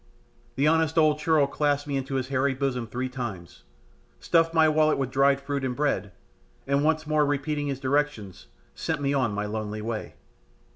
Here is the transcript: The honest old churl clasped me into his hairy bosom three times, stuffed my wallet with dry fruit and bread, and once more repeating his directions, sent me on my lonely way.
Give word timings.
The 0.55 0.67
honest 0.67 0.97
old 0.97 1.19
churl 1.19 1.45
clasped 1.45 1.87
me 1.87 1.95
into 1.95 2.15
his 2.15 2.29
hairy 2.29 2.55
bosom 2.55 2.87
three 2.87 3.07
times, 3.07 3.65
stuffed 4.19 4.51
my 4.51 4.67
wallet 4.67 4.97
with 4.97 5.11
dry 5.11 5.35
fruit 5.35 5.63
and 5.63 5.75
bread, 5.75 6.11
and 6.65 6.83
once 6.83 7.05
more 7.05 7.23
repeating 7.23 7.67
his 7.67 7.79
directions, 7.79 8.47
sent 8.73 8.99
me 8.99 9.13
on 9.13 9.31
my 9.31 9.45
lonely 9.45 9.79
way. 9.83 10.15